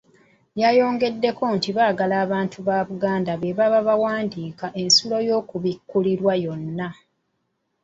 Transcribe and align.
Yayongeddeko 0.61 1.43
nti 1.55 1.69
baagala 1.77 2.15
abantu 2.25 2.57
ba 2.67 2.77
Buganda 2.89 3.31
be 3.41 3.49
baba 3.57 3.79
bawandiika 3.87 4.65
essuula 4.83 5.17
y'okubikkulirwa 5.27 6.33
yonna. 6.43 6.89